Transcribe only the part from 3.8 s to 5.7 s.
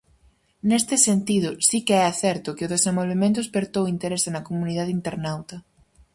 interese na comunidade internauta.